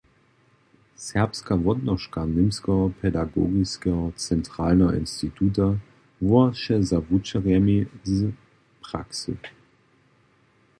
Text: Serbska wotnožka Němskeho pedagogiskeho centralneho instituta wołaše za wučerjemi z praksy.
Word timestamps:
Serbska 1.05 1.53
wotnožka 1.63 2.21
Němskeho 2.35 2.85
pedagogiskeho 3.01 4.05
centralneho 4.25 4.91
instituta 5.01 5.67
wołaše 6.27 6.75
za 6.89 6.97
wučerjemi 7.07 7.77
z 8.13 8.15
praksy. 8.83 9.31